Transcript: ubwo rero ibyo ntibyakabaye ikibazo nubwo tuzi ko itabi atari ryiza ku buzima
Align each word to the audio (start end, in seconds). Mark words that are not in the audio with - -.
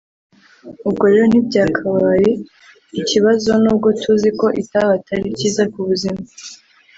ubwo 0.87 1.03
rero 1.11 1.23
ibyo 1.25 1.27
ntibyakabaye 1.31 2.31
ikibazo 2.99 3.49
nubwo 3.61 3.87
tuzi 4.01 4.29
ko 4.39 4.47
itabi 4.61 4.91
atari 4.97 5.25
ryiza 5.35 5.63
ku 5.73 5.79
buzima 5.87 6.21